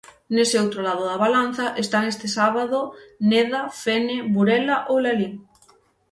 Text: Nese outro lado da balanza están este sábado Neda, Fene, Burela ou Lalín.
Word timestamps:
Nese 0.35 0.57
outro 0.63 0.79
lado 0.87 1.03
da 1.09 1.21
balanza 1.25 1.65
están 1.83 2.03
este 2.13 2.27
sábado 2.37 2.77
Neda, 3.31 3.61
Fene, 3.81 4.17
Burela 4.33 4.77
ou 4.91 4.97
Lalín. 5.03 5.33